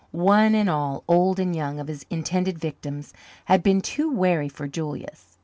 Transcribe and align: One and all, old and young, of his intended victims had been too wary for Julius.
One 0.09 0.55
and 0.55 0.67
all, 0.67 1.03
old 1.07 1.39
and 1.39 1.55
young, 1.55 1.79
of 1.79 1.87
his 1.87 2.07
intended 2.09 2.57
victims 2.57 3.13
had 3.45 3.61
been 3.61 3.81
too 3.81 4.09
wary 4.11 4.49
for 4.49 4.67
Julius. 4.67 5.37